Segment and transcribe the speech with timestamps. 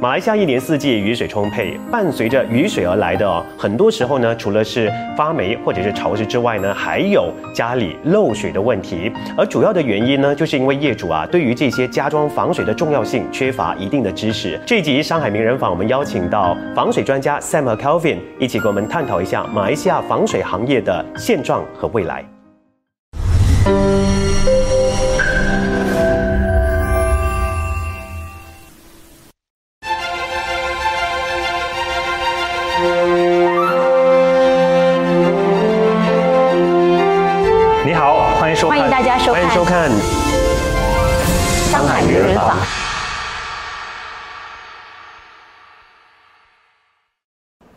[0.00, 9.12] 马来西亚一年四季雨水充沛，伴随着雨水而来的哦，很多时候呢，除了是发霉或者是潮湿之外呢，还有家里漏水的问题。
[9.36, 14.58] 而主要的原因呢，就是因为业主啊，对于这些家装防水的重要性缺乏一定的知识。
[14.64, 22.24] 这集上海名人坊，我们邀请到防水专家 Sam 和 Calvin 一起跟我们探讨一下马来西亚防水行业的现状和未来。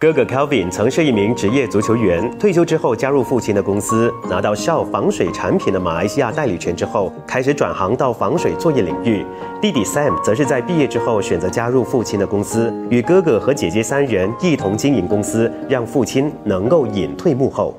[0.03, 9.25] 哥哥 Calvin 曾是一名职业足球员，退休之后加入父亲的公司，拿到效防水产品的马来西亚代理权之后，开始转行到防水作业领域。
[9.61, 17.73] 弟弟 Sam 则是在毕业之后选择加入父亲的公司，与哥哥和姐姐三人一同经营公司，让父亲能够隐退幕后。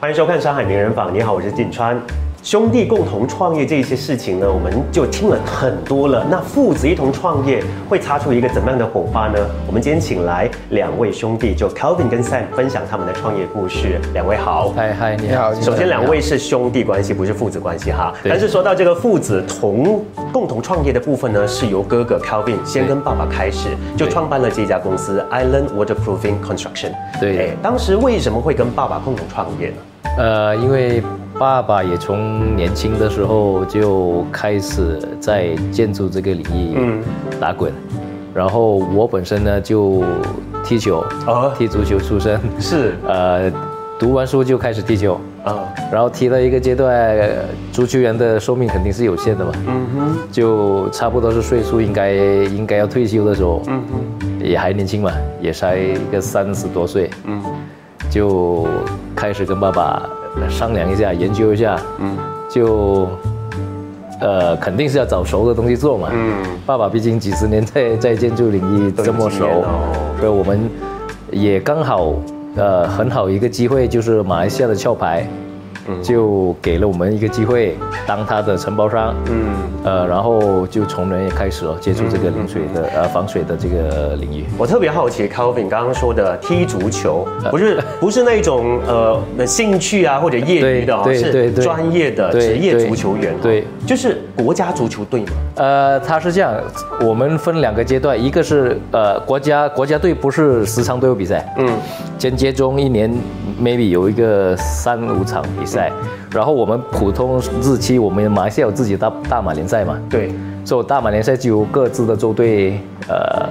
[0.00, 2.00] 欢迎收看《上海名人坊》，你好，我是锦川。
[2.44, 6.26] 兄弟共同创业这些事情呢，我们就听了很多了。
[6.30, 9.38] 那父子一同创业会擦出一个怎么样的火花呢？
[9.66, 13.98] 我们今天请来两位兄弟，就 Calvin 跟 Sam 分享他们的创业故事。
[14.12, 14.74] 两位好。
[14.76, 15.54] 嗨嗨，你好。
[15.54, 18.12] 首先，两位是兄弟关系，不是父子关系哈。
[18.22, 26.92] 对但是说到这个父子同共同创业的部分呢，是由哥哥 Calvin 先跟爸爸开始，就对创办了这家公司 Island Waterproofing Construction。
[27.18, 29.76] 对哎当时为什么会跟爸爸共同创业呢？
[30.16, 31.02] 呃，因为
[31.38, 37.02] 爸爸也从年轻的时候就开始在建筑这个领域嗯。
[37.40, 37.72] 打滚，
[38.32, 40.04] 然后我本身呢就
[40.64, 42.94] 踢球，哦踢足球出身，是。
[43.06, 43.50] 呃，
[43.98, 47.28] 读完书就开始踢球，啊，然后踢了一个阶段，呃
[47.72, 57.42] 足球员的寿命肯定是有限的嘛，嗯哼，就差不多是岁数应该应该要退休的时候，嗯哼，也还年轻嘛，也才一个三十多岁，嗯
[58.14, 58.68] 就
[59.16, 60.08] 开始跟爸爸
[60.48, 62.16] 商量一下，研究一下，嗯。
[62.48, 63.08] 就
[64.20, 66.08] 呃肯定是要找熟的东西做嘛。
[66.12, 70.70] 嗯，爸爸毕竟几十年在在建筑领域这么熟哦，所以我们
[71.32, 72.12] 也刚好
[72.54, 75.26] 呃很好一个机会，就是马来西亚的壳牌，
[75.88, 76.02] 嗯。
[76.02, 79.14] 就给了我们一个机会当他的承包商。
[79.30, 79.54] 嗯。
[79.84, 84.44] 呃，然后就从人也开始哦接触这个淋水的呃防水的这个领域。
[84.56, 93.64] 我特别好奇，Calvin 刚刚说的踢足球，不是不是那种呃兴趣啊或者业余的哦，是专业的职业足球员哦，对。
[93.86, 96.54] 就是国家足球队嘛，呃，他是这样，
[97.02, 101.68] 我们分两个阶段，一个是呃国家国家队不是时常都有比赛，嗯。
[102.16, 103.12] 间接中一年
[103.60, 105.73] maybe 有一个三五场比赛，
[106.32, 110.32] 然后我们普通日期我们马来西亚有自己的大大马联赛嘛，对，
[110.64, 113.48] 所以大马联赛就有各自的州队，呃，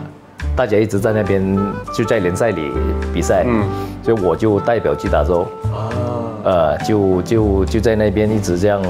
[0.55, 1.57] 大家一直在那边
[1.95, 2.71] 就在联赛里
[3.13, 3.63] 比赛，嗯。
[4.03, 5.87] 所以我就代表吉打州，啊，
[6.43, 8.81] 呃，就就就在那边一直这样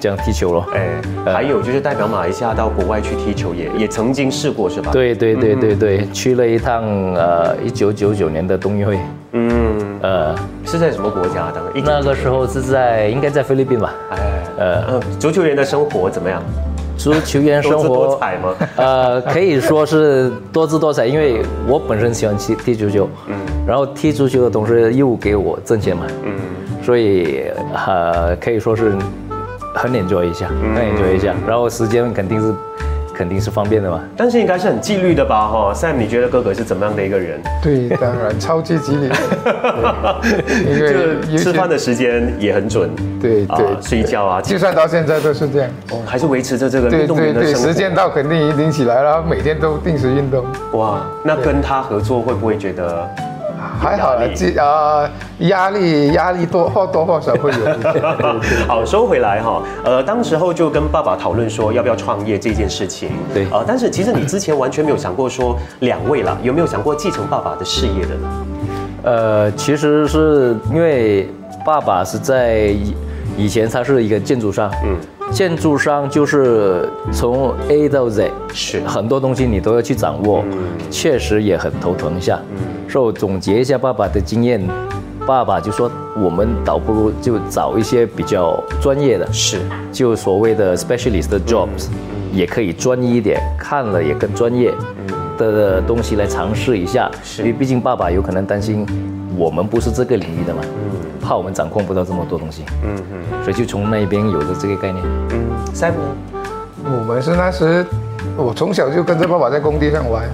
[0.00, 0.66] 这样踢球咯。
[0.74, 0.88] 哎，
[1.26, 6.82] 还有就是代表马来西亚到国外去踢球也也曾经试过是吧？，对对对对对，去了一趟
[7.14, 8.98] 呃，一九九九年的冬运会，
[9.32, 10.34] 嗯，呃，
[10.64, 11.52] 是在什么国家？
[11.52, 14.18] 当时那个时候是在应该在菲律宾吧，哎，
[14.58, 16.42] 呃，呃，足球员的生活怎么样？
[16.96, 18.54] 足球员生多姿多，彩吗？
[18.76, 23.34] 呃，可以说是多姿多彩，因为我本身喜欢踢踢足球，嗯。
[23.66, 26.32] 然后踢足球的同时又给我挣钱嘛，嗯，
[26.82, 27.44] 所以
[27.86, 28.92] 呃可以说是
[29.80, 32.54] 很 enjoy 一下，嗯很 enjoy 一下，然后时间肯定是
[33.14, 35.46] 肯定是方便的嘛，但是应该是很纪律的吧？
[35.48, 37.40] 哈，Sam，你觉得哥哥是怎么样的一个人？
[37.62, 39.10] 对，当然超级激烈，
[40.22, 45.70] 对因为就吃饭的时间也很准，啊对对，睡觉啊，就算到现在都是这样。
[45.92, 47.68] 哦还是维持着这个对运动对对，员的生活。
[47.68, 53.08] 时间到肯定一定起来了，每天都定时运动，哇，那跟他合作会不会觉得？
[53.80, 58.00] 还好了，压力这啊压力压力多或多或少会有一些。
[58.68, 59.62] 好，收回来哈。
[59.84, 63.08] 呃，当时候就跟爸爸讨论说要不要创业这件事情。
[63.32, 68.46] 对呃，但是其实你之前完全没有想过说两位啦，有没有想过继承爸爸的事业的呢？
[69.02, 71.26] 呃，其实是因为
[71.64, 72.94] 爸爸是在以
[73.36, 74.96] 以前他是一个建筑商，嗯，
[75.32, 78.80] 建筑商就是从 A 到 Z，是。
[78.80, 80.44] 很多东西你都要去掌握，
[80.90, 82.38] 确实也很头疼一下。
[82.88, 84.60] 所以我总结一下爸爸的经验，
[85.24, 89.60] 爸爸就说我们倒不如就找一些比较专业的，是，
[89.92, 91.86] 就所谓的 specialist 的 jobs，、
[92.32, 94.74] 也可以专一一点，看了也更专业
[95.38, 97.08] 的东西来尝试一下。
[97.22, 97.42] 是。
[97.42, 98.84] 因为毕竟爸爸有可能担心
[99.38, 100.60] 我们不是这个领域的嘛，
[101.30, 105.00] 怕我们掌控不到这么多东西，嗯嗯所以就从那边有了这个概念。
[105.30, 106.42] 嗯，Sam 呢？
[106.82, 107.86] 我们是那时
[108.36, 110.24] 我从小就跟着爸爸在工地上玩，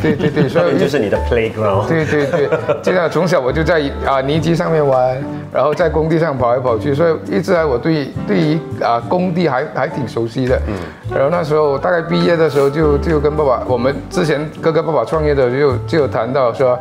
[0.00, 1.88] 对对对，所以 就是你的 playground。
[1.88, 2.48] 对对对，
[2.80, 5.20] 就像从小我就在啊泥基上面玩，
[5.52, 10.56] 然后在工地上跑来跑去，所以一直来我对对于啊工地还还挺熟悉的。
[10.68, 10.74] 嗯，
[11.12, 16.78] 然后那时候大概毕业的时候就就跟爸爸，我们之前哥哥爸爸创业的时候就就有谈到说，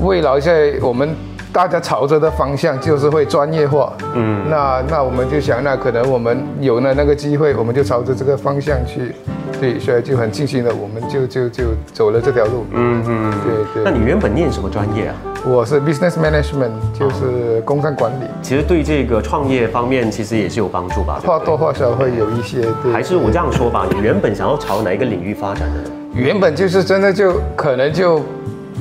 [0.00, 1.12] 未来在我们
[1.54, 3.92] 大家朝着的方向就是会专业化。
[4.16, 9.14] 嗯，那那我们就想，那可能我们有了那个机会，我们就朝着这个方向去。
[9.60, 12.66] 对，所以就很庆幸的，我们就就就走了这条路。
[12.72, 13.84] 嗯嗯，对对。
[13.84, 15.14] 那你原本念什么专业啊？
[15.46, 18.24] 我是 business management，就是工商管理。
[18.42, 21.22] 其实对这个创业方面，其实也是有帮助吧？
[21.24, 22.62] 或多或少会有一些。
[22.82, 25.88] 对还是我这样说吧，你原本想要朝哪一个领域发展的？
[26.16, 28.20] 原本就是真的就可能就。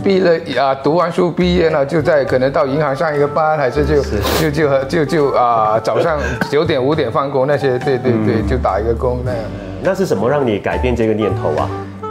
[0.01, 4.01] 毕了啊，读完书毕业了，就在可能到银行上一个班，还是就
[4.39, 6.19] 就就就就啊，早上
[6.49, 9.41] 九点五点放工那些，对对对，就打一个工那样。
[9.81, 11.69] 那是什么让你改变这个念头啊？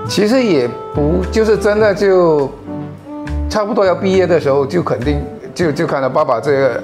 [0.08, 2.50] 其实也不就是真的就
[3.48, 5.22] 差不多要毕业的时候，就肯定
[5.54, 6.82] 就就看到爸爸这个，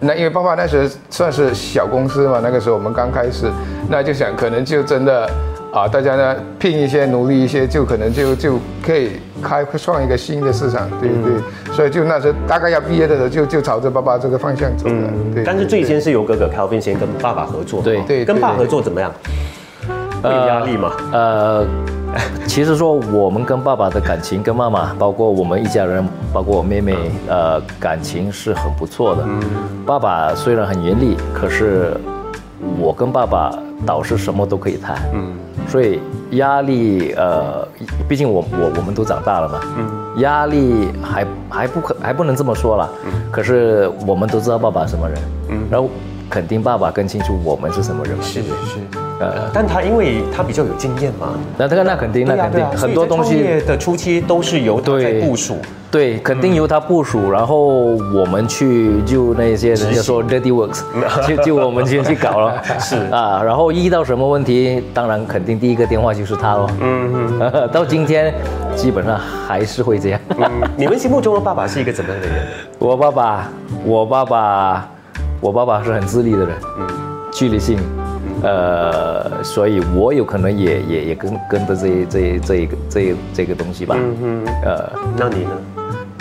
[0.00, 3.50] 那因为爸爸那时算是小公司嘛，那个时候我们刚开始，
[3.88, 5.28] 那就想可能就真的。
[5.72, 11.74] 啊，大家呢拼一些，努力一些，就可能就就可以开创一个新的市场，对对。
[11.74, 15.10] 所以就那时候大概要毕业的时候，就就朝着爸爸这个方向走了。
[15.34, 15.44] 对。
[15.44, 17.80] 但是最先是由哥哥 Calvin 先跟爸爸合作。
[17.82, 18.24] 对对。
[18.24, 19.12] 跟爸合作怎么样？
[20.22, 20.92] 有压力嘛？
[21.12, 21.66] 呃，
[22.46, 26.94] 其实说我们跟爸爸的感情，跟妈妈，包括我们一家人，包括我妹妹，
[27.26, 29.24] 呃，感情是很不错的。
[29.26, 29.40] 嗯。
[29.86, 31.96] 爸爸虽然很严厉，可是
[32.78, 33.50] 我跟爸爸
[33.86, 34.98] 倒是什么都可以谈。
[35.14, 35.32] 嗯。
[35.70, 36.00] 所以
[36.32, 37.66] 压力，呃，
[38.08, 45.18] 毕竟我我我们都长大了嘛，嗯，压力还还不可还不能这么说了，嗯，可是我们都知道爸爸什么人，
[45.48, 45.88] 嗯，然后
[46.30, 48.46] 肯定爸爸更清楚我们是什么人，是是。
[49.20, 51.28] 呃，但他因为他比较有经验嘛，
[51.58, 55.58] 那这个那肯定那肯定很多东西的初期都是由他在部署，
[55.90, 57.66] 对，肯定由他部署，然后
[58.14, 60.80] 我们去就那些人家说 ready works，
[61.28, 62.96] 就就我们先去搞了，是。
[63.10, 68.32] 啊，然后遇到什么问题，当然肯定第一个电话就是他喽，嗯嗯， 到今天
[68.74, 70.20] 基本上还是会这样。
[70.78, 72.36] 你们心目中的爸爸是一个怎么样的人？
[72.80, 73.48] 我爸爸，
[73.84, 74.88] 我爸爸，
[75.40, 76.86] 我爸爸是很自立的人，嗯，
[77.32, 77.78] 距离性。
[78.42, 83.96] 呃，所以我有可能也也也跟跟着这这这一个这这个东西吧。
[83.98, 84.46] 嗯嗯。
[84.64, 85.50] 呃，那你呢？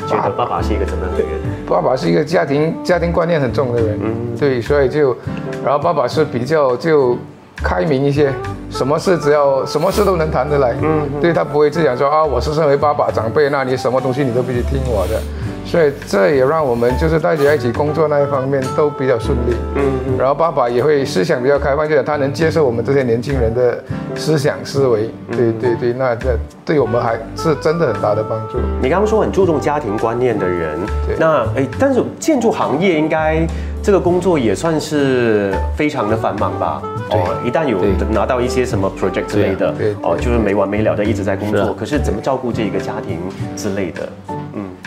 [0.08, 1.30] 觉得爸爸是一个怎么样的人？
[1.68, 4.00] 爸爸是一个家庭家庭观念很重的人。
[4.02, 4.36] 嗯。
[4.38, 5.16] 对，所以就，
[5.64, 7.18] 然后爸爸是比较就
[7.58, 8.34] 开明一些，
[8.70, 10.76] 什么事只要什么事都能谈得来。
[10.82, 11.08] 嗯。
[11.22, 15.22] 对他不会这样说啊，我是身为爸爸长辈，那你什么东西你都必须听我的。
[15.66, 23.84] 所以这也让我们就是大家一起工作那一方面都比较顺利，嗯，然后爸爸也会思想比较开放，就是他能接受我们这些年轻人的
[24.16, 28.58] 思想思维，对对对，那这对我们还是真的很大的帮助。
[28.82, 33.46] 你刚刚说很注重家庭观念的人，对，那哎，但是建筑行业应该
[33.84, 36.82] 这个工作也算是非常的繁忙吧？
[37.12, 37.80] 哦，一旦有
[38.12, 43.20] 拿到一些什么 project 之类的，对，哦，就是没完没了的一直在工作，可是怎么照顾这个家庭
[43.56, 44.10] 之类的？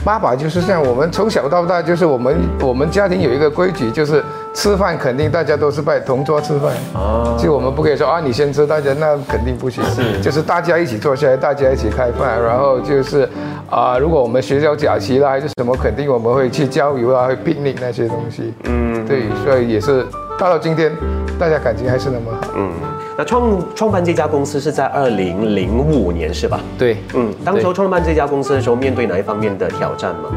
[0.04, 4.22] 爸爸就是这样我们从小到大，就是我们我们家庭有一个规矩，就是
[4.52, 6.72] 吃饭肯定大家都是拜同桌吃饭。
[6.94, 13.28] 啊，就我们不可以说啊你先吃，大家那肯定不行，是，就是大家一起坐下来，大家一起开饭，然后就是
[13.70, 20.04] 啊，如果我们学校假期啦还是什么，肯定我们会去郊游啊，会 picnic 那些东西，嗯，对，所以也是
[20.38, 20.90] 到了今天，
[21.38, 22.72] 大家感情还是那么好，嗯。
[23.16, 26.58] 那创创办这家公司是在二零零五年是吧？
[26.78, 30.30] 对，嗯，当初创办这家公司的时候，面对哪一方面的挑战吗？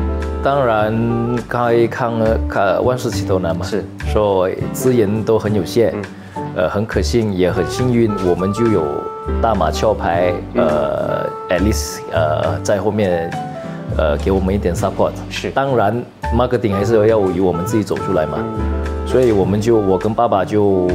[0.44, 0.94] 当然，
[1.48, 5.96] 开康看万事起头难嘛，是，所以资源都很有限，
[6.56, 8.84] 呃，很可信，也很幸运，我们就有
[9.42, 13.32] 大马壳牌，呃，at least，呃，在后面，
[13.98, 15.12] 呃，给我们一点 support。
[15.30, 16.04] 是，当然
[16.36, 18.38] ，marketing 还是要由我们自己走出来嘛，
[19.16, 20.90] 所以我们就我跟爸爸就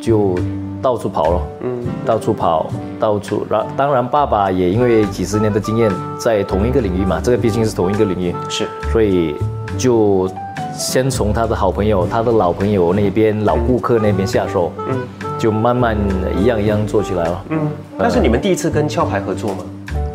[0.00, 0.34] 就。
[0.82, 3.44] 到处跑了，嗯，到处跑，到处。
[3.50, 9.34] 然当然，爸爸也因为几十年的经验，在同一个领域嘛，这个毕竟是同一个领域，是，所以
[9.76, 10.30] 就
[10.72, 14.96] 先从他的好朋友、他的老朋友那边、老顾客那边下手，嗯，
[15.36, 15.96] 就慢慢
[16.38, 17.58] 一样一样做起来了，嗯。
[17.98, 19.64] 但是你们第一次跟壳牌合作吗？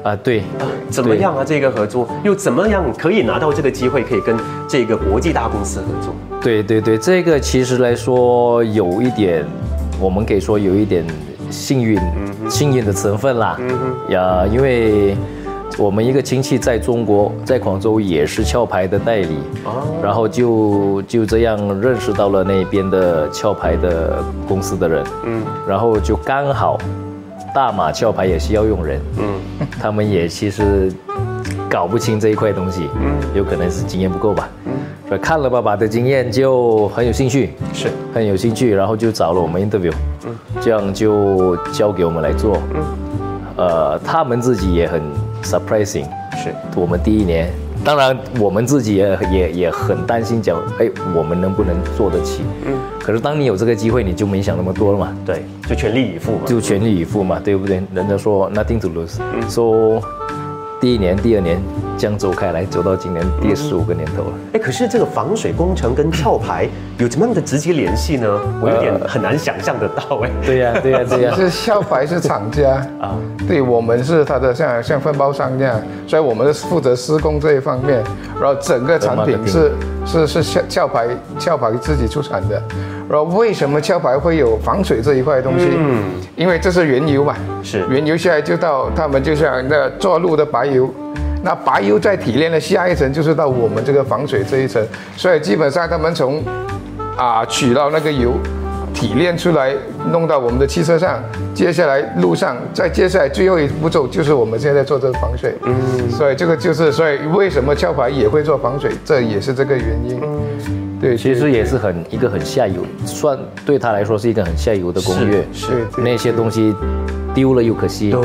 [0.03, 1.43] 啊，对，啊，怎么样啊？
[1.43, 4.37] 这个合作又怎么样可以拿到这个机会，可以跟
[4.69, 6.13] 这个国际大公司合作？
[6.41, 9.45] 对对对，这个其实来说有一点。
[9.99, 11.05] 我们可以说有一点
[11.51, 11.99] 幸运，
[12.49, 13.55] 幸运的成分啦。
[13.59, 13.69] 嗯
[14.09, 15.15] 呀，因为
[15.77, 19.37] 我们一个亲戚在中国，在广州也是壳牌的代理，
[20.01, 26.79] 然后就就这样认识到了那边的壳牌的公司的人，嗯，然后就刚好
[27.53, 30.91] 大马壳牌也需要用人，嗯，他们也其实
[31.69, 34.70] 搞不清这一块东西，嗯，有可能是经验不够吧，嗯，
[35.17, 37.89] 看了爸爸的经验就很有兴趣，是。
[38.13, 39.93] 很有兴趣，然后就找了我们 interview，
[40.25, 42.83] 嗯，这样就交给我们来做，嗯，
[43.55, 45.01] 呃，他们自己也很
[45.43, 46.53] surprising，是。
[46.75, 47.49] 我们第一年，
[47.83, 52.43] 当然我们自己也也也很担心，讲哎，我们能不能做得起？
[52.65, 56.39] 嗯，可是当你有这个机会，你就没想那么多了嘛，对，就全力以赴嘛。
[56.45, 57.81] 就全力以赴嘛，对不对？
[57.93, 59.17] 人家说 nothing to lose，
[59.49, 60.01] 说
[60.81, 61.61] 第一年、第二年
[61.95, 64.31] 这样走开来，走到今年第十五个年头了。
[64.53, 68.27] 哎，可是这个防水工程跟壳牌有怎么样的直接联系呢？
[68.59, 70.31] 我有点很难想象得到哎。
[70.43, 71.35] 对呀，对呀，对呀。
[71.35, 73.15] 是壳牌是厂家啊，
[73.47, 78.03] 对我们是他的像像分包商这样，所以我们是负责施工这一方面，
[78.41, 79.71] 然后整个产品是
[80.03, 81.07] 是是壳壳牌
[81.39, 82.59] 壳牌自己出产的。
[83.11, 85.67] 然后为什么壳牌会有防水这一块东西？
[85.75, 86.03] 嗯，
[86.37, 90.89] 因为这是原油嘛，是原油下来就到他们就像那做路的白油，
[91.43, 94.81] 那白油再提炼的下一层就是到我们这个防水这一层，
[95.17, 96.41] 所以基本上他们从
[97.17, 98.31] 啊取到那个油。
[98.93, 99.73] 提炼出来，
[100.11, 101.21] 弄到我们的汽车上，
[101.53, 105.55] 接下来路上，再接下来最后一步骤就是我们现在做这个防水。
[105.63, 110.21] 嗯，所以这个就是，所以为什么壳牌也会做防水，这也是这个原因。
[110.99, 115.43] 对，其实也是很一个很下游，算对他来说是一个很下游的工业。
[115.51, 116.75] 是，那些东西
[117.33, 118.11] 丢了又可惜。
[118.11, 118.21] 对，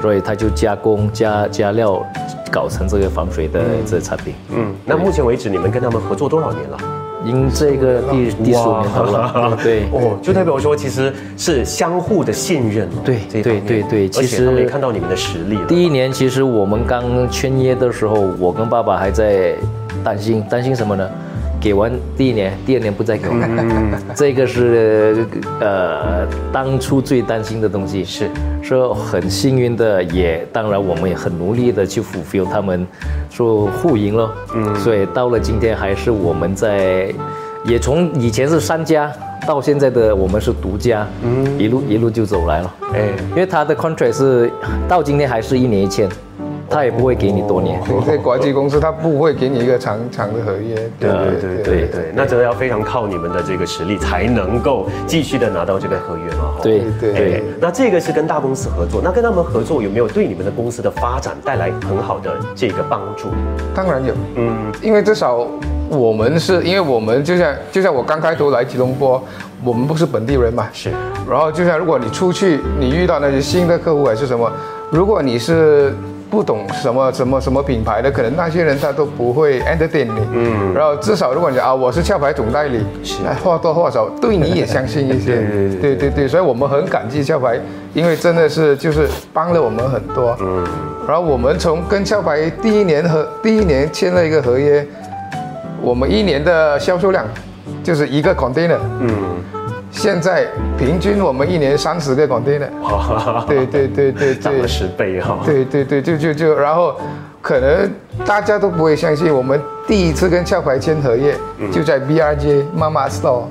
[0.00, 2.00] 所以他就加工加加料，
[2.52, 4.34] 搞成这个防水的这产品。
[4.54, 6.78] 嗯，那目前为止你们跟他们合作多少年了？
[7.24, 15.58] 因这个第第十五年头了，对哦，就代表说其实是相互的信任，对对对对，其实没看到你们的实力。
[15.68, 19.54] 第一年其实我们刚签约的时候，我跟爸爸还在
[20.02, 21.08] 担心，担心什么呢？
[21.60, 23.28] 给完第一年，第二年不再给，
[24.16, 25.26] 这个是
[25.60, 28.04] 呃当初最担心的东西。
[28.04, 28.30] 是
[28.62, 32.86] 说很幸运的，也当然我们也很努力的去 fulfill 他们
[33.30, 34.30] 说互赢咯。
[34.54, 37.12] 嗯，所以到了今天还是我们在，
[37.64, 39.10] 也从以前是三家
[39.46, 42.74] 到现在的我们是独家，嗯，一路一路就走来了。
[42.94, 44.50] 哎，因为他的 contract 是
[44.88, 46.08] 到今天还是一年一签。
[46.70, 50.76] 他也不会给你多年，对国际公司他不会给你一个长长的合约。
[51.00, 56.54] 对对对对，那真的要非常靠你们的这个实力才能够继续的拿到这个合约嘛。
[56.62, 63.26] 对对对，那这个是跟大公司合作，那跟他们合作有没有对你们的公司的发展带来很好的这个帮助？
[63.74, 65.44] 当然有，嗯，因为至少
[65.88, 69.20] 我们是因为我们就像就像我刚开头来吉隆坡，
[69.64, 70.92] 我们不是本地人嘛，是。
[71.28, 74.48] 然后就像如果你出去，你遇到那些新的客户还是什么，
[74.92, 75.92] 如果你是。
[76.30, 80.20] 不懂什么什么什么品牌的，可能那些人他都不会 entertain 你。
[80.32, 82.84] 嗯，然后至少如果你讲啊，我是壳牌总代理，
[83.42, 85.34] 或多或少对你也相信一些。
[85.82, 87.58] 对对对，所以我们很感激壳牌，
[87.92, 90.36] 因为真的是就是帮了我们很多。
[90.40, 90.64] 嗯，
[91.08, 94.86] 然后我们从跟壳牌第一年和第一年签了一个合约，
[95.82, 97.26] 我们一年的销售量
[97.82, 98.78] 就是一个 container。
[99.00, 99.10] 嗯。
[99.90, 100.46] 现在
[100.78, 102.70] 平均我们一年三十个广电的，
[103.46, 105.38] 对对对对对，涨了十倍哈。
[105.44, 106.94] 对对对，就就就，然后
[107.42, 107.90] 可能
[108.24, 111.34] 大家都不会相信，我们第一次跟壳牌签合约
[111.72, 113.42] 就在 B R J 妈妈 store，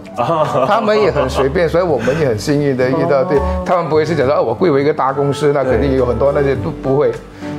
[0.66, 7.12] 他们也很随便，所以我们也很幸运的遇到，对他们不会是讲说我贵为一个大公司，那肯定有很多那些都不会，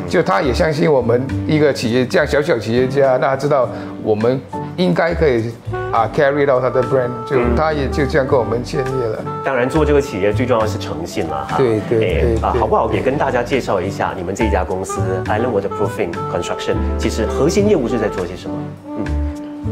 [0.09, 3.69] 就他也相信我们一个企业这样小小企业家，那他知道
[4.03, 4.41] 我们
[4.81, 5.53] 应该可以。
[5.93, 9.25] 啊，carry 到他的 brand，就他也就这样跟我们签约了。
[9.45, 11.57] 当然，做这个企业最重要的是诚信了哈。
[11.57, 12.37] 对对对。
[12.41, 12.89] 啊，好不好？
[12.93, 18.57] 也跟大家介绍一下你们这家公司 Island Waterproofing Construction，其实核心业务是在做些什么？
[18.87, 19.05] 嗯，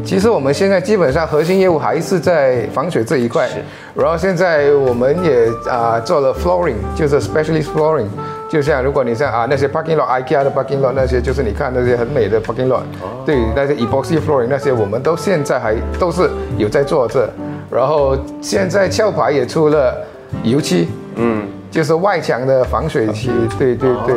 [0.04, 3.46] 其实我们现在基本上核心业务还是在防水这一块。
[3.46, 3.62] 是。
[3.94, 8.08] 然后现在我们也啊做了 flooring，就是 specialist flooring。
[8.48, 12.80] 就像如果你像啊那些 parking lot，IKEA 的 parking lot 那些，就是你看那些很美的 parking lot，
[13.26, 17.28] 对那些 epoxy flooring 那些，我们都现在还都是有在做这。
[17.70, 19.94] 然后现在壳牌也出了
[20.42, 24.16] 油漆，嗯，就是外墙的防水漆，对对对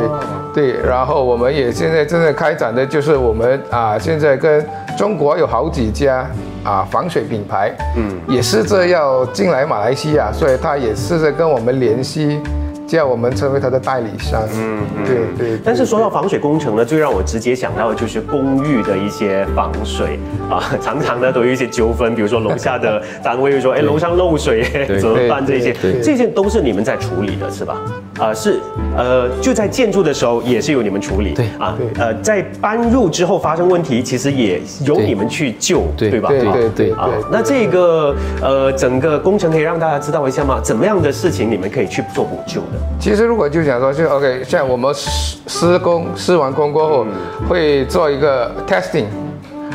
[0.54, 0.72] 对。
[0.82, 6.26] 然后我们也现在正在开展的就是我们啊现在跟中国有好几家
[6.64, 12.40] 啊防水品牌，嗯，也试着要进来马来西亚，所以他也试着跟我们联系。
[12.86, 14.42] 叫我们成为他的代理商。
[14.54, 15.58] 嗯，对对。
[15.64, 20.18] 但是说到防水工程呢，最让我直接想到的就是公寓的一些防水
[20.50, 24.64] 啊， 常常呢都有一些纠纷，比如说楼下的单位说，哎，楼上漏水
[25.00, 25.44] 怎么办？
[25.44, 27.80] 这些这些都是你们在处理的，是吧？
[28.18, 28.60] 啊，是
[28.96, 36.28] 呃，就在建筑的时候也是由你们处理，对啊对，呃，在搬入之后发生问题，其实也由你们去救，对对吧？
[36.28, 40.60] 啊对对对啊，那这个呃，整个工程可以让大家知道一下吗？
[40.62, 42.78] 怎么样的事情你们可以去做补救的？
[42.98, 47.06] 其实如果就想说，就 OK，像我们施施工施完工过后，
[47.48, 49.06] 会做一个 testing。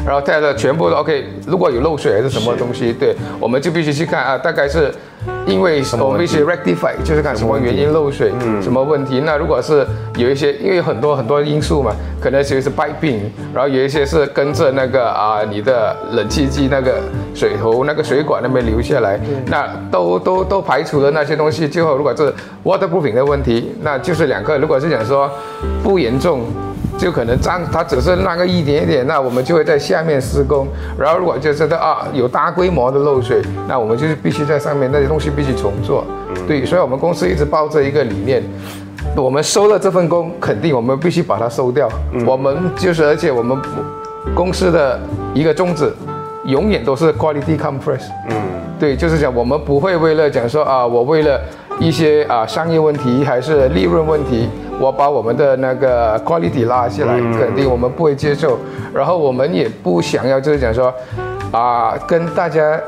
[0.05, 4.89] 然后 test 全部都 OK，如果有漏水还是什么东西，对，我们就必须去看啊，大概是
[5.45, 8.31] 因为我们必须 rectify，就是看什么原因漏水，
[8.61, 9.21] 什么问题。
[9.25, 9.85] 那如果是
[10.17, 11.91] 有一些，因为很多很多因素嘛，
[12.21, 13.21] 可能就是 piping，
[13.53, 16.99] 然后有一些是跟着那个啊你的冷气机那个
[17.33, 21.67] 水头那个水管那边流下来，那都都都排除了那些东西。
[21.67, 24.57] 最后如果是 waterproofing 的问题，那就是两个。
[24.57, 25.29] 如果是讲说
[25.81, 26.41] 不严重。
[26.97, 30.67] 就可能脏，它只是那个一点点，那我们就会在下面施工。
[30.97, 36.03] 然后如果就是的啊有大规模的漏水，那我们就是必须在上面那些东西必须重做。
[36.47, 38.43] 对，所以我们公司一直抱着一个理念，
[39.15, 41.87] 我们收了这份工，肯定我们必须把它收掉。
[42.25, 43.57] 我们就是，而且我们
[44.33, 44.99] 公司的
[45.33, 45.93] 一个宗旨，
[46.45, 48.09] 永远都是 quality first。
[48.29, 48.35] 嗯，
[48.79, 51.39] 对，就是讲我们不会为了讲说啊，我为了
[51.79, 58.57] 一些啊商业问题还是利润问题，我把我们的那个 quality 拉下来，肯定我们不会接受。
[58.93, 60.93] 然后我们也不想要就是讲说
[61.51, 62.79] 啊跟大家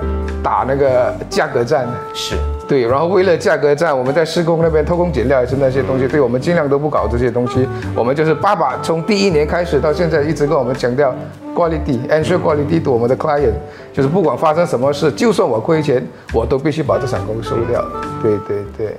[0.43, 1.87] 打那个价格战。
[2.13, 2.35] 是。
[2.67, 7.67] 对，然后为了价格战，我们在施工那边偷工减料还是那些东西，对我们尽量都不搞这些东西。
[7.95, 11.11] 我们就是爸爸从第一年开始到现在一直跟我们强调
[11.59, 13.51] quality，ensure quality to 我们的 client，
[13.91, 16.01] 就是不管发生什么事，就算我亏钱，
[16.33, 17.83] 我都必须把这场工收掉。
[18.21, 18.97] 对对对。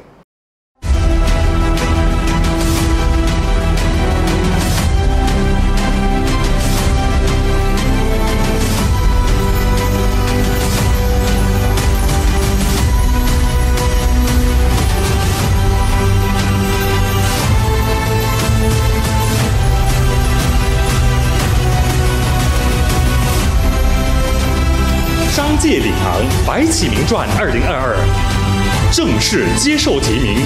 [25.60, 30.36] 商界领航白起名传二零二二正式接受提名。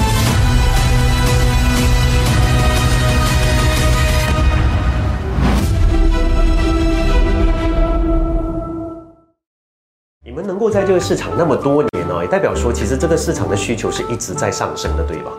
[10.24, 15.30] 你们能够在这个市场那么多年哦，也代表说其实这个市场的需求是一直在上升的，对吧？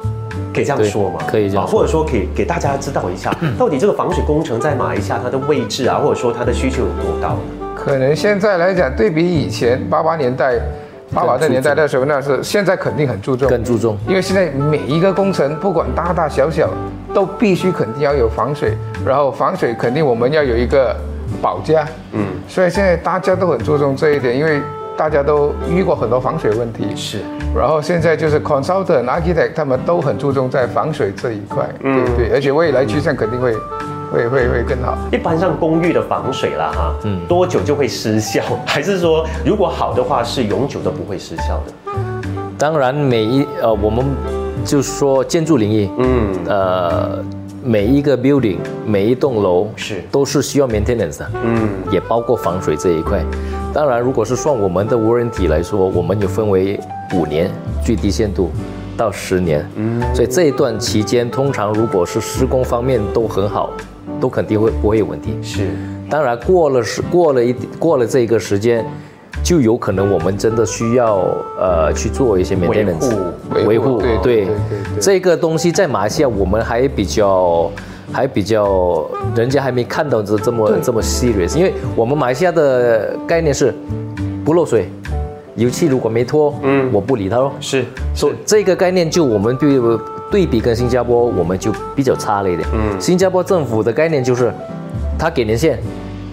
[0.54, 1.20] 可以这样说吗？
[1.20, 7.65] 啊可以这样说或者说可以给大家知道一下， 到底这个防水工程在马来西亚它的位置啊，或者说它的需求有多高呢？
[7.76, 10.56] 可能现在来讲，对比以前八八年代、
[11.14, 13.98] 八八的年代的时候，那是现在肯定很注重，更注重。
[14.08, 16.70] 因为现在每一个工程，不管大大小小，
[17.14, 18.74] 都必须肯定要有防水，
[19.06, 20.96] 然后防水肯定我们要有一个
[21.42, 24.60] 保价，嗯，所以现在大家都很注重这一点，因为
[24.98, 27.20] 大家都遇过很多防水问题，是。
[27.56, 33.54] 然后现在就是 consultant、architect 他们都很注重在防水这一块，对对，而且未来趋向肯定会
[34.16, 34.98] 会会会更好。
[35.12, 38.42] 一般上公寓的防水啦，哈，嗯，多久就会失效？
[38.66, 41.74] 还是说如果好的话是永久都不会失效的？
[42.58, 44.06] 当然，每一呃，我们
[44.64, 47.24] 就说建筑领域，嗯，呃，
[47.62, 53.22] 每一个 building，每一栋楼是都是需要 maintenance 的，嗯，也包括防水这一块。
[53.74, 56.80] 当然，如果是算我们的 warranty 来说，我们有分为
[57.14, 57.52] 五年
[57.84, 58.50] 最低限度
[58.96, 63.70] 到十年，嗯，所以这一段期间，通常如果是施工方面都很好，
[64.20, 65.38] 都肯定会不会有问题。
[65.42, 65.68] 是。
[66.10, 68.86] 当然过了时过了一过了这个时间，
[69.44, 71.24] 就有可能我们真的需要
[71.60, 73.12] 呃去做一些 maintenance
[73.66, 77.72] 维护对对对对对这个东西在马来西亚我们还比较
[78.12, 79.04] 还比较
[79.36, 83.74] 人家还没看到这这么这么 serious，因为我们马来西亚的概念是
[84.46, 84.88] 不漏水，
[85.56, 87.52] 油漆如果没脱，嗯，我不理它喽。
[87.60, 89.80] 是，所以这个概念就我们对
[90.36, 92.68] 对比跟新加坡，我们就比较差了一点。
[92.74, 94.52] 嗯，新加坡政府的概念就是，
[95.18, 95.80] 他给年限，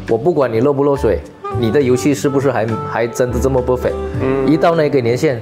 [0.09, 1.21] 我不管你漏不漏水，
[1.61, 5.41] 你的油漆是不是还还真的这么 perfect，嗯，一到那个年限，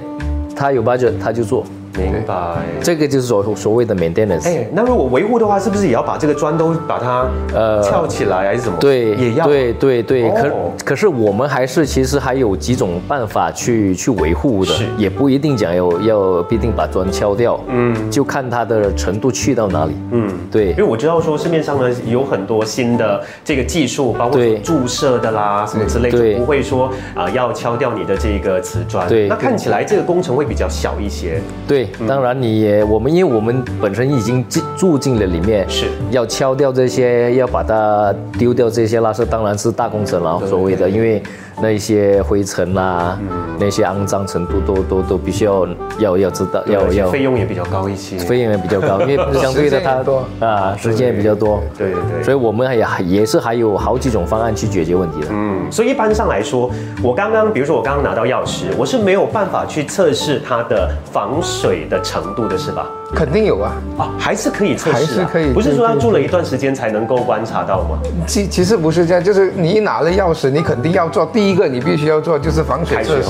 [0.55, 1.65] 他有 budget 他就做，
[1.97, 2.35] 明白。
[2.81, 4.47] 这个就是所所谓的 maintenance。
[4.47, 8.77] 哎，那如果维护的话，是不是也要把这个砖都把它呃翘起来，还是怎么？
[8.79, 9.45] 对，也要。
[9.45, 29.07] 对对对，哦可可是我们还是其实还有几种办法去去维护的是，也不一定讲要要必定把砖敲掉，嗯，就看它的程度去到哪里，嗯，对因为我知道说市面上呢有很多新的这个技术，包括对注射的啦什么之类，就对不会说啊、要敲掉你的这个瓷砖。
[29.07, 31.41] 对那看起来这个工程会比较小一些。
[31.67, 35.85] 对，当然你也我们因为我们本身已经进住进了里面，是。
[36.11, 41.21] 要敲掉这些，要把它丢掉这些垃圾，当然是大工程了，对所谓的，因为
[41.59, 43.17] 那一些灰尘啦，
[43.59, 45.67] 那些肮脏程度都都都必须要
[45.99, 48.17] 要要知道，要要费用也比较高一些。
[48.17, 55.27] 费用也比较高， 因为相对的它时间也多啊时间也比较多，对对对所以我们也也是还有好几种方案去解决问题的。
[55.31, 56.69] 嗯，所以一般上来说，
[57.03, 62.87] 我刚刚比如说我刚刚拿到钥匙，我是没有办法去测试它的防水的程度的，是吧？
[63.13, 63.73] 肯定有啊。
[63.97, 67.99] 啊，还是可以测试、啊，还是可以不是说要住了一段时间才能够观察到吗？
[68.25, 73.29] 其其实不是这样，就是你一拿了钥匙，你肯定要做第一个，你必须要做就是防水开测试。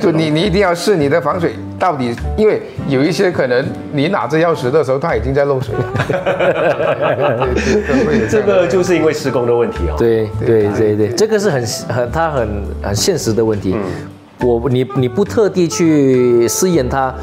[0.00, 5.84] 就你你一定要试你的防水到底，因为有一些可能你拿着钥匙的时候，它已经在漏水了。
[8.30, 9.94] 这个就是因为施工的问题哦。
[9.98, 12.48] 对对对对，这个是很很它很
[12.82, 13.76] 很现实的问题。
[14.40, 17.14] 我你你不特地去试验它，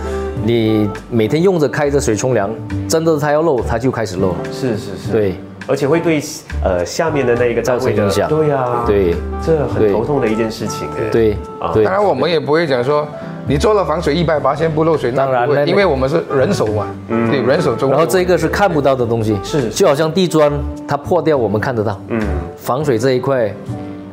[0.45, 2.53] 你每天用着开着水冲凉，
[2.88, 4.36] 真的它要漏，它就开始漏。
[4.51, 6.21] 是是是，对，而且会对
[6.63, 11.10] 呃下面的那一个造成影响对呀、对这很头痛的一件事情哎。
[11.12, 13.08] 对啊当然，我们也不会讲说
[13.47, 17.89] 你做了防水一百八先不漏水，当然那因为我们是人手嘛，对，人手中。
[17.89, 20.51] 然后这个是看不到的东西，是就好像地砖
[20.88, 21.99] 它破掉，我们看得到。
[22.10, 22.21] 嗯
[22.58, 23.53] 防水这一块，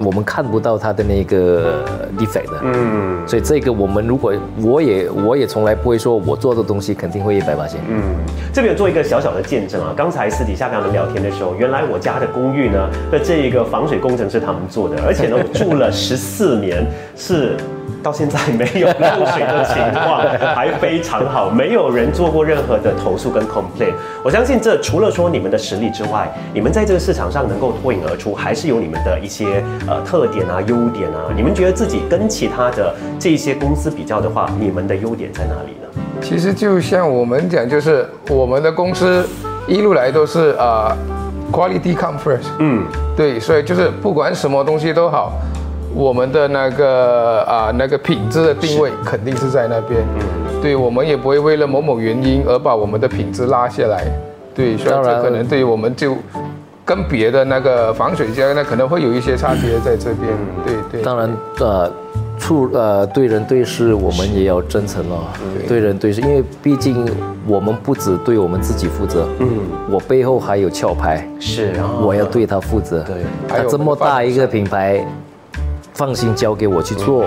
[0.04, 1.84] 我们看不到它的那个
[2.18, 2.60] defect 的。
[2.62, 7.80] 嗯所以这个我们如果我也我也从来不会说我做的东西肯定会一百八千。
[7.88, 8.02] 嗯，
[8.52, 9.94] 这边有做一个小小的见证啊。
[9.96, 16.86] 刚才私底下跟他们聊天的时候，原来我家的公寓呢的这一个防水工程是他们做的，而且呢我住了十四年，
[17.16, 17.56] 是
[18.02, 20.20] 到现在没有 漏水的情况，
[20.54, 23.94] 还非常好，没有人做过任何的投诉跟 complaint。
[24.22, 31.32] 我相信这除了说你们的实力之外，你们在这个市场上能够脱颖而出，还是有你们的一些呃特点啊、优点啊。
[31.34, 36.02] 你们觉得自己跟其他的这些公司比较的话，你们的优点在哪里呢？
[36.20, 39.28] 其实就像我们讲，就是我们的公司
[39.66, 40.96] 一路来都是啊、
[41.52, 42.84] quality come first，嗯，
[43.16, 45.32] 对，所以就是不管什么东西都好，
[45.94, 50.00] 我们的那个啊、那个品质的定位肯定是在那边。
[50.16, 54.04] 嗯，对，我们也不会为了某某原因而把我们的品质拉下来。
[54.54, 56.16] 对，所以当然这可能对于我们就
[56.84, 60.32] 跟别的那个防水家那可能会有一些差别在这边。
[60.64, 61.02] 对对。
[61.02, 61.90] 当然，呃，
[62.38, 65.24] 处呃对人对事，我们也要真诚哦。
[65.66, 67.04] 对人对事，因为毕竟
[67.46, 69.48] 我们不只对我们自己负责，嗯，
[69.90, 73.02] 我背后还有壳牌，是啊，我要对他负责。
[73.02, 73.16] 对
[73.48, 75.04] 还有他这么大一个品牌，
[75.94, 77.24] 放心交给我去做，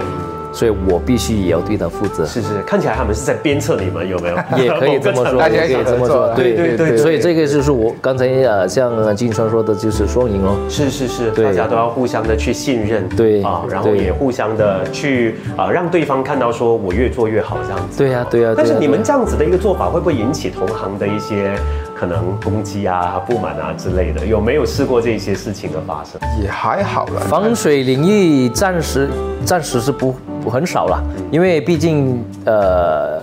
[0.52, 2.26] 所以我必须也要对他负责。
[2.26, 4.36] 是是，看起来他们是在鞭策你们，有没有？
[4.58, 10.58] 也可以这么说，大家也可以这么说，对对对所以这个就是我刚才呃，像金川说的，就是双赢哦。
[10.70, 17.98] 是是是，大家都要互相的去信任，对啊，然后也互相的去啊，让对方看到说我越做越好这样子。
[17.98, 18.54] 对呀，对呀。
[18.56, 21.56] 但是你们这样子的一个做法，会不会引起同行的一些
[21.98, 24.26] 可能攻击啊、不满啊之类的？
[24.26, 26.20] 有没有试过这些事情的发生？
[26.42, 27.22] 也还好了。
[27.22, 29.10] 防水领域暂时
[29.46, 33.20] 暂时是不不很少了，因为毕竟呃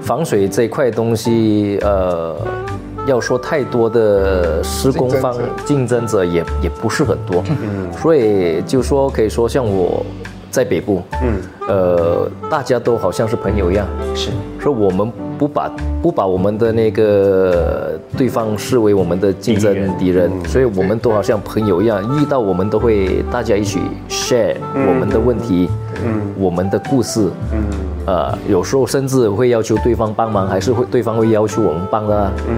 [0.00, 2.36] 防水这一块东西呃。
[3.06, 10.02] 要说太多的施工方竞争者竞争者也也不是很多，嗯所以就说可以说像我
[10.50, 15.70] 在北部，嗯，呃，大家都好像是朋友一样，是说我们不把
[16.02, 20.30] 不把我们的那个对方视为我们的竞争敌人。
[20.46, 25.68] 所以我们都好像朋友一样，遇到我们都会大家一起 share 我们的问题，
[26.04, 27.64] 嗯，我们的故事，嗯，
[28.06, 32.54] 呃，有时候甚至会要求对方帮忙，还是会对方会要求我们帮的，嗯，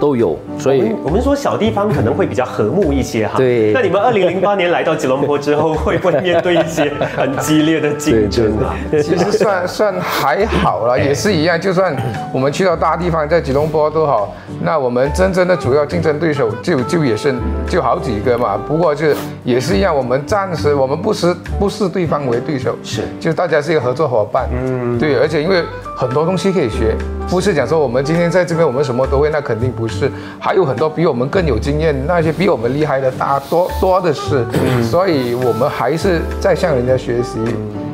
[0.00, 3.36] 都有，所以我们说小地方可能会比较和睦一些哈。
[3.36, 8.74] 对那你们二零零八年来到吉隆坡之后，会不会面对一些很激烈的竞争啊？
[8.90, 11.60] 其实算算还好了，也是一样。
[11.60, 11.94] 就算
[12.32, 17.34] 我们去到大地方，在吉隆坡都好，那我们真正的主要竞争对手就就也是
[17.68, 18.58] 就好几个嘛。
[18.66, 19.08] 不过就
[19.44, 24.48] 也是一样，我们暂时我们不视不视对方为对手，是就大家是一个合作伙伴。
[24.50, 25.62] 嗯，对，而且因为
[26.00, 26.96] 很多东西可以学，
[27.28, 34.42] 不是讲说我们今天在这边我们什么都会，那肯定不是，还有很多比我们更有经验，那些比我们厉害的大多多的是，
[34.82, 37.38] 所以我们还是在向人家学习。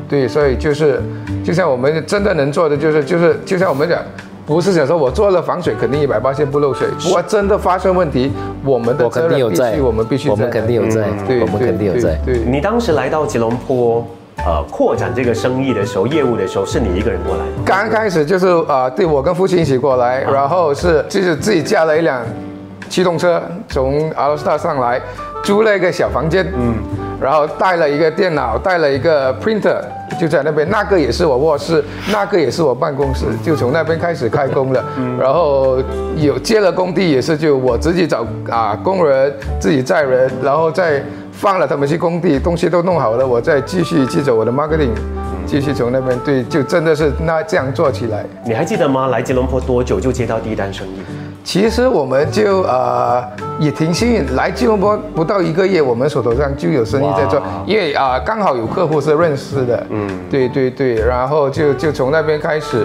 [0.09, 1.03] 对，所以就是，
[1.45, 4.01] 就像我们真的能做的，就是就是，就像我们讲，
[4.47, 8.31] 不是讲说我做了防水肯定一百八线不漏水，如果真的发生问题，
[8.65, 12.15] 我们的责任必须，我们必须在，我们肯定有在，对，我们肯定有在。
[12.25, 12.45] 对，对。
[12.45, 14.07] 你当时来到吉隆坡，
[14.45, 17.43] 呃，扩展这个生意的时候，业务的时候，是你一个人过来？
[17.65, 22.23] 刚开始就是啊、对我跟父亲一起过来，然后是就是自己驾了一辆
[22.89, 25.01] 机动车从阿罗斯塔上来，
[25.43, 26.77] 租了一个小房间，嗯，
[27.21, 29.81] 然后带了一个电脑，带了一个 printer，
[30.21, 34.85] 就在那边，那个也是我卧室，那个也是我办公室，就从那边开始开工了。
[35.19, 35.79] 然后
[36.17, 41.03] 有接了工地也是就我自己找啊工人，自己载人，然后再
[41.37, 44.91] 放了他们去工地，东西都弄好了，我再继续去走我的 marketing，
[45.45, 48.25] 继续从那边对，就真的是那这样做起来。
[48.45, 49.09] 你还记得吗？
[49.09, 50.93] 来吉隆坡多久就接到第一单生意？
[51.45, 53.23] 其实我们就呃
[53.61, 62.85] 也挺幸运，来吉隆坡不到一个月，我们手头上就有生意在做，因为啊、刚好有客户是认识的，嗯，对对对，然后就就从那边开始，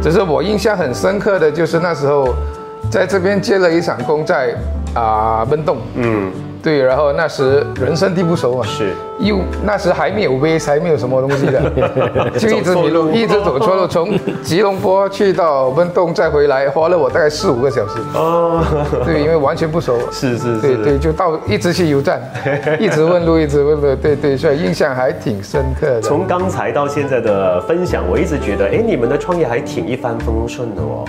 [0.00, 2.32] 只是我印象很深刻的就是那时候
[2.90, 4.54] 在这边接了一场工在
[4.94, 6.32] 啊温洞，嗯，
[6.62, 11.60] 对，然后那时人生地不熟嘛，是又那时还没有 Waze，还没有什么东西的，
[12.38, 17.94] 就一直迷路，一直走错路，从吉隆坡去到温洞再回来，花了我大概四五个小时。
[18.14, 18.62] 哦，
[19.04, 19.98] 对，因为完全不熟。
[20.10, 22.20] 是是是，对对，就到一直去油站，
[22.78, 23.94] 一直问路，一直问路。
[23.96, 26.00] 对对，所以印象还挺深刻的。
[26.00, 31.04] 从刚才到现在的分享，我一直觉得，哎，你们的创业还挺一帆风顺的哦。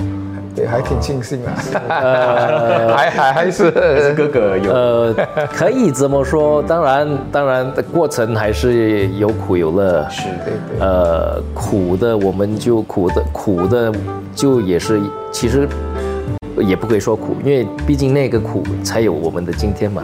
[0.56, 1.54] 对，还挺庆幸啊，
[2.96, 5.16] 还还还还是是哥哥有，呃，
[5.54, 10.06] 可以这么说，当然，当然，过程还是有苦有乐。
[10.10, 10.80] 是对对。
[10.80, 13.92] 呃，苦的我们就苦的苦的
[14.36, 15.00] 就也是，
[15.32, 15.68] 其实
[16.58, 20.02] 也不可以说苦，因为毕竟那个苦才有我们的今天嘛，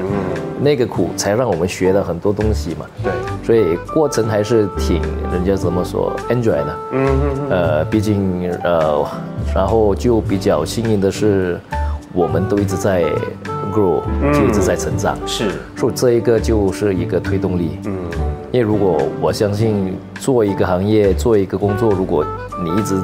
[0.62, 3.12] 那个苦才让我们学了很多东西嘛，对，
[3.44, 5.02] 所以过程还是挺
[5.34, 7.50] 人家怎么说 enjoy 的，嗯嗯。
[7.50, 9.06] 呃，毕竟呃，
[9.54, 11.60] 然后就比较幸运的是，
[12.14, 13.04] 我们都一直在
[13.74, 14.02] grow，
[14.34, 17.80] 就一直在成长，是，所以这一个就是一个推动力。
[17.86, 17.96] 嗯，
[18.52, 22.26] 因为如果我相信做一个行业、做一个工作，如果
[22.64, 22.96] 你一直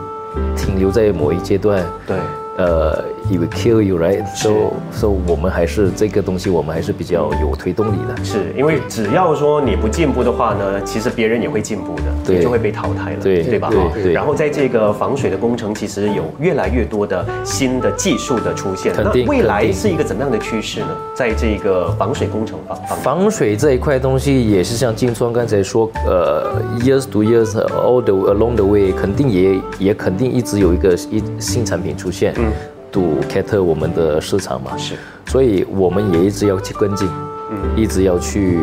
[0.55, 2.17] 停留在某一阶段，对，
[2.57, 4.23] 呃，it will kill you, right?
[4.35, 8.23] So, so 我们还是这个东西，我们还是比较有推动力的。
[8.23, 13.69] 是因为只要说你不进步的话呢，其实别人也会进步的，对你就会被淘汰了，对对吧？
[13.93, 18.93] 对然后在这个防水的工程，其实有越来越多的新的技术的出现。
[18.97, 20.87] 那未来是一个怎么样的趋势呢？
[21.15, 32.51] 在这个防水工程方方面，防水这一块东西也是像金川刚才说，呃，years to years all the along the way，肯定也也肯定一直有一个一新产品出现，嗯
[32.91, 37.07] ，to cater 我们的市场嘛，是，所以我们也一直要去跟进，
[37.51, 38.59] 嗯，一直要去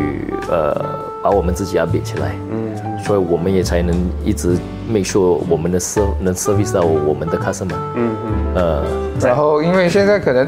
[0.49, 0.73] 呃
[1.21, 4.55] 把我们自己 update 起来，嗯，所以我们也才能一直
[4.87, 8.83] make sure 我们的 serv 能 service 到我们的 customer，嗯嗯，呃，
[9.19, 10.47] 然后因为现在可能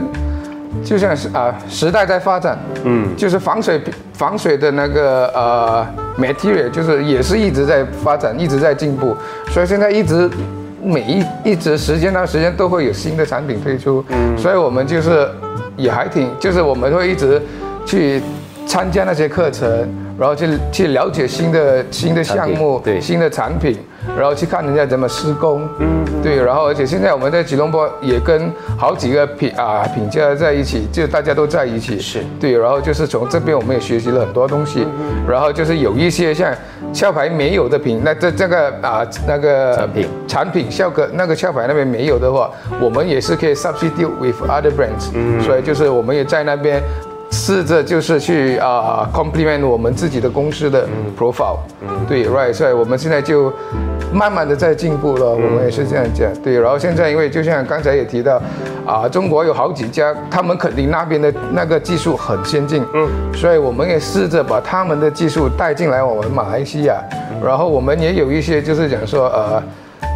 [0.84, 3.82] 就像是啊时代在发展，嗯，就是防水
[4.14, 5.86] 防水的那个呃
[6.18, 9.16] material 就是也是一直在发展，一直在进步，
[9.50, 10.30] 所以现在一直
[10.84, 15.28] 每一一直时间到时间都会有新的产品推出，嗯，所以我们就是
[15.78, 17.42] 也还挺就是我们会一直
[17.86, 18.22] 去
[18.66, 19.70] 参加那些课程，
[20.18, 23.00] 然后去去了解新的新的项目，对。
[23.00, 23.78] 新的产品，
[24.18, 32.24] 然后去看人家怎么施工，嗯，对，然后而且现在我们在吉隆坡也跟好几个品啊品家在一起，就大家都在一起，是。
[32.40, 34.86] 对，然后就是从这边我们也学习了很多东西，
[35.28, 36.54] 然后就是有一些像
[36.94, 40.08] 壳牌没有的品，那这这个啊那个产品。
[40.28, 45.12] 产品效果那个壳牌那边没有的话，我们也是可以 substitute with other brands，
[45.44, 46.82] 所以就是我们也在那边。
[47.32, 51.58] 试着就是去啊、complement 我们自己的公司的 profile，、
[52.08, 53.52] 对，right，所以我们现在就
[54.14, 58.42] 慢慢的在进步了，我们也是这样讲，对，然后现在因为就像刚才也提到，
[58.86, 67.02] 啊、中国有好几家，他们肯定那边的那个技术很先进，嗯，所以我们也试着把他们的技术带进来我们马来西亚，
[67.44, 69.64] 然后我们也有一些就是讲说呃。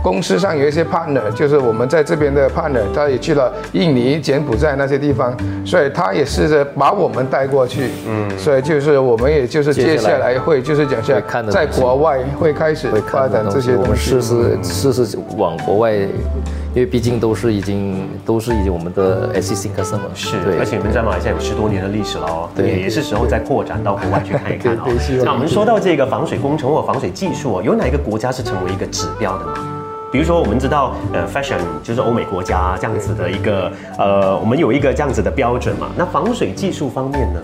[0.05, 7.89] 公司上有一些 partner，就是我们在这边的 partner，他也去了印尼、柬埔寨那些地方，所以他也试着把我们带过去。
[8.07, 14.11] 嗯，所以就是我们也就是接下来会就是讲下在国外会开始会发展这些我们东西。
[14.11, 25.15] 试试试试往国外，因为毕竟都是已经都是已经我们的 existing customer，是，对，而且你们在马来西亚有十多年的历史了哦，对也也是时候再扩展到国外去看一看哦 对对希。
[25.17, 29.74] 望那我们说到这个防水工程或防水技术哦，有哪一个国家是成为一个指标的吗？
[30.11, 35.87] 比如说，我们知道，呃，fashion 就是欧美国家这样子的一个，呃，我们有一个这样子的标准嘛。
[35.97, 37.41] 那防水技术方面呢？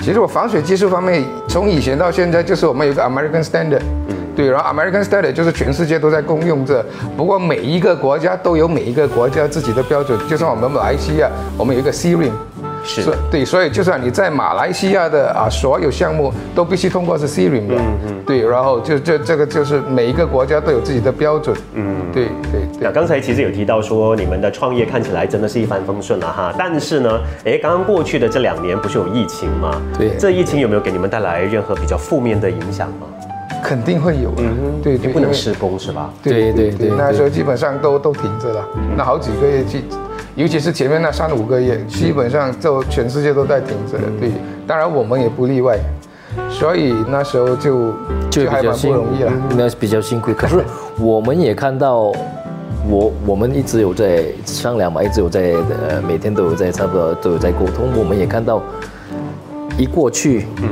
[0.00, 6.84] 其实我防水技术方面，从以前到现在，就是我们有个 American Standard，嗯对，然后 American Standard 就是全世界都在公用着，
[7.16, 12.30] 不过每一个国家都有每一个国家自己的标准，就像我们马来西亚，我们有一个 CRIM。
[12.86, 22.80] 是对，所以就算你在马来西亚的啊所有项目都必须通过是的，嗯嗯，对，然后就这这个就是每一个国家都有自己的标准，嗯，对对对。
[22.80, 29.82] 那刚才其实有提到说，你们的创业看起来真的是一帆风顺了哈，但是呢，哎，刚刚过去的这两年不是有疫情吗？
[29.98, 30.10] 对。
[30.16, 33.06] 这疫情有没有给你们带来任何比较负面的影响吗？
[33.64, 36.12] 肯定会有，嗯，对对，也不能施工是吧？
[36.22, 38.64] 对对对那时候基本上都都停着了，
[38.96, 39.82] 那好几个月去，
[40.36, 44.30] 尤其是前面那三五个月，基本上就全世界都在停着，对，
[44.66, 45.78] 当然我们也不例外，
[46.50, 47.94] 所以那时候就
[48.30, 49.32] 就还蛮不比较辛容易了。
[49.56, 50.34] 那比较辛苦。
[50.34, 50.62] 可是
[51.00, 52.12] 我们也看到，
[52.86, 55.54] 我我们一直有在商量嘛，一直有在
[55.88, 57.88] 呃每天都有在差不多都有在沟通。
[57.96, 58.62] 我们也看到，
[59.78, 60.68] 一过去，嗯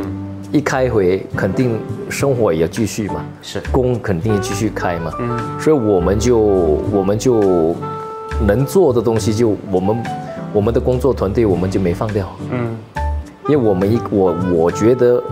[0.52, 7.74] 一开回肯定生活也要继续嘛，是工肯定继续开嘛，嗯所以我们就我们就
[8.46, 10.02] 能做的东西就我们
[10.52, 12.76] 我们的工作团队我们就没放掉，嗯，
[13.48, 15.22] 因为我们一我我觉得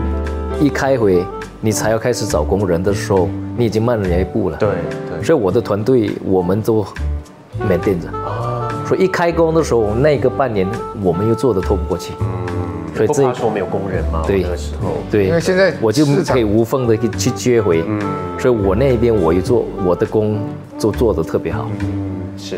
[0.61, 1.25] 一开回
[1.61, 4.57] 你才要开始找工人的时候，你已经慢人一步了。
[4.57, 4.69] 对
[5.09, 5.23] 对。
[5.23, 6.85] 所以我的团队我们都
[7.69, 10.67] 没垫着，啊，所以一开工的时候，那个半年
[11.03, 12.13] 我们又做的透不过气，
[12.95, 14.25] 所以不这怕说没有工人吗？
[14.27, 18.01] 对那个时候，对，因为现在我就可以无缝的去接回，嗯。
[18.39, 20.41] 所以我那边我一做我的工
[20.77, 21.69] 就做的特别好，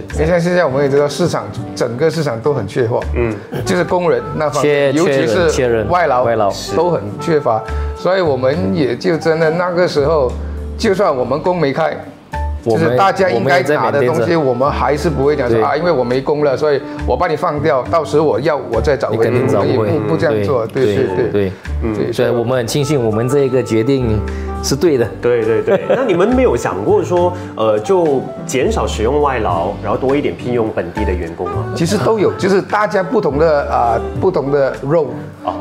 [0.00, 0.14] 是。
[0.14, 7.62] 因为像现在我们也知道市场整个市场都很缺货，嗯，就是工人那方面，尤其是外劳，外劳都很缺乏，
[7.96, 10.30] 所以我们也就真的那个时候，
[10.76, 11.96] 就算我们工没开。
[12.64, 21.52] 就是大家应该拿的东西，我们还是不会讲说啊，因为我没工了，所以我把你放掉，到时我要我再找你回你，我们也不，不这样做，对对对对，
[21.94, 24.18] 对，所以我们很庆幸我们这一个决定
[24.64, 25.06] 是对的。
[25.20, 31.66] 对对对， 那你们没有想过说，呃，就减少使用外劳，然后多一点聘用本地的员工吗？
[31.76, 35.08] 其实都有，就是大家不同的啊、不同的 role，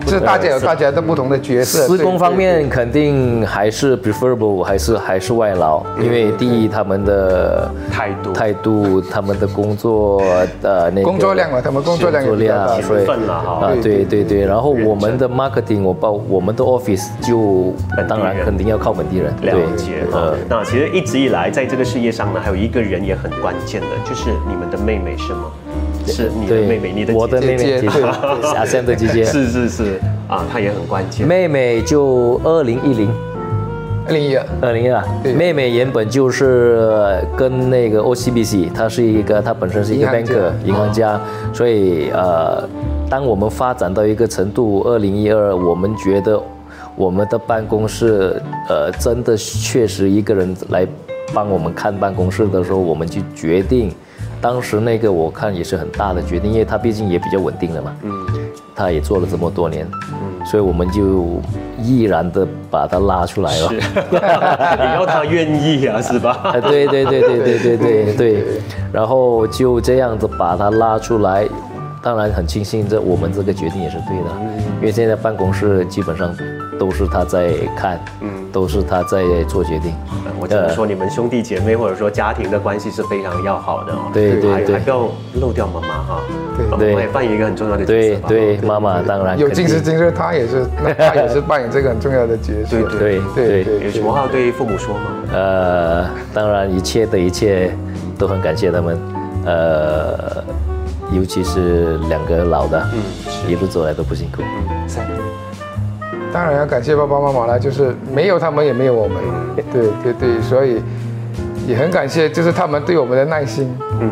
[0.06, 1.86] 就是大家有大家的不同的角色。
[1.88, 8.32] 施工方面肯定还是 preferable，还是还是外劳，因为第一他们的态度。
[8.32, 10.22] 态度，他们的工作
[10.62, 13.68] 呃那个工作量嘛，他们工作量也工作比较大量，所以勤奋了哈。
[13.68, 17.74] 啊对对对，然后我们的 marketing 我包我们的 office 就
[18.08, 20.36] 当然肯定要靠本地人，了解呃啊。
[20.50, 25.52] 那其实一直以来，在这个事业上呢，还有一个人也很关键的，就是你们的妹妹是吗？
[26.06, 27.88] 是你的妹妹，你的我的姐姐妹妹姐姐。
[27.88, 28.04] 姐姐。
[28.56, 29.84] 阿 Sam 的姐姐，是是是。
[30.28, 31.28] 啊，她也很关键。
[31.28, 33.10] 妹妹就二零一零。
[34.06, 40.34] 二零一二，二零啊对，妹妹原本就是跟那个 OCBC，她是一个，她本身是一个银行家。
[40.34, 41.22] banker 银行家，
[41.54, 42.68] 所以呃，
[43.10, 46.38] 当我们发展到一个程度，二零一二，我们觉得
[46.96, 50.88] 我们的办公室呃真的确实一个人来
[51.34, 53.94] 帮我们看办公室的时候，我们就决定，
[54.40, 58.12] 当时那个我看也是很大的决定，因为他毕竟也比较稳定了嘛，嗯，
[58.76, 61.42] 他也做了这么多年，嗯，所以我们就
[61.82, 63.70] 毅然的把他拉出来了。
[63.70, 63.76] 是，
[64.78, 66.32] 你要他愿意啊，是吧？
[66.44, 68.44] 啊，对对对对对对对 对，
[68.92, 71.48] 然后就这样子把他拉出来，
[72.04, 74.30] 当然很庆幸这我们这个决定也是对的，
[74.80, 76.36] 因为现在办公室基本上
[76.84, 79.94] 都是他在看，嗯都是他在做决定。
[80.38, 84.00] 我只能说，你们兄弟姐妹或者说家庭的关系是非常要好的哦。
[84.12, 86.22] 对对对还还不要漏掉妈妈哈。
[86.58, 88.28] 对妈妈也扮演一个很重要的角色吧。
[88.28, 92.72] 对对，妈妈当然有今时今日，他也是，那 他也是扮演这个很重要的角色。
[92.72, 95.02] 对对对对对有什么话要对父母说吗？
[95.32, 97.72] 呃，当然一切的一切
[98.18, 99.00] 都很感谢他们，
[99.46, 100.44] 呃，
[101.14, 103.00] 尤其是两个老的，嗯
[103.50, 104.42] 一路走来都不辛苦。
[106.34, 109.18] 当然要感谢爸爸妈妈了，就是没有他们也没有我们。
[109.72, 110.82] 对对对，所以
[111.68, 113.72] 也很感谢，就是他们对我们的耐心。
[114.02, 114.10] 嗯，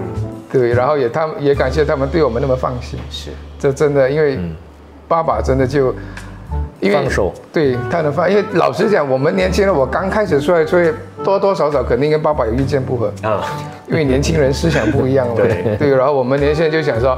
[0.52, 3.00] 对，然后也他们也感谢他们对我们那么放心。
[3.10, 3.32] 是。
[3.58, 4.40] 这真的，因为
[5.08, 5.94] 爸爸真的就，
[6.80, 10.92] 因为放手，对他能放，因为老实讲，我们年轻人，我刚开始出来，所以
[11.24, 13.44] 多多少少肯定跟爸爸有意见不合，啊，
[13.88, 15.34] 因为年轻人思想不一样嘛。
[15.38, 17.18] 对对，然后我们年轻人就想说，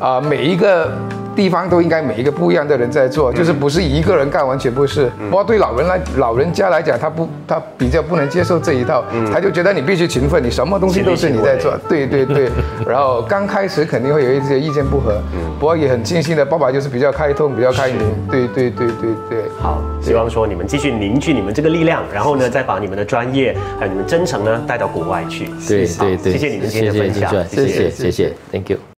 [0.00, 0.90] 啊、每一个
[1.34, 5.10] 地方都应该每一个不一样的人在做，就是不是一个人干完全不是。
[5.30, 11.76] 不过对老人来老人家来讲，他不他比较不能接受这一套，他就觉得你必须勤奋，你什么东西都是你在做。
[11.88, 12.50] 对对对，
[12.86, 15.20] 然后刚开始肯定会有一些意见不合，
[15.58, 17.98] 不过也很庆幸的，爸爸就是比较开通，比较开明。
[18.30, 19.42] 对对对对对。
[19.60, 25.46] 好，希望说你们继续凝聚你们这个力量，然后呢，再把你们的专业还有你们真诚呢带到国外去。
[25.46, 28.91] 好对对对，谢谢你们今天的分享，谢谢谢谢，Thank you。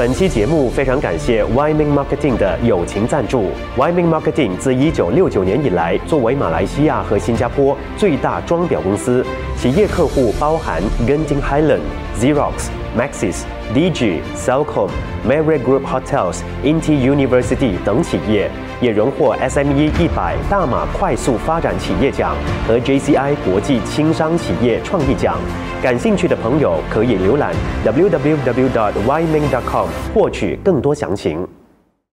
[0.00, 3.50] 本期节目非常感谢 w y m i n g Marketing 的友情赞助。
[3.76, 9.22] w y m i n g Marketing 自1969年以来，作为马来西亚和新加坡最大装裱公司，
[9.58, 11.80] 企业客户包含 Genting Highland、
[12.18, 13.44] Xerox、Maxis、
[13.74, 14.88] DG、Cellcom、
[15.24, 22.34] m a r y Group Hotels、Inti University 等企业，也荣获 SME 一百大马快速发展企业奖
[22.66, 25.36] 和 JCI 国际轻商企业创意奖。
[25.82, 27.54] 感兴趣的朋友可以浏览
[27.84, 31.46] www.yiming.com 获取更多详情。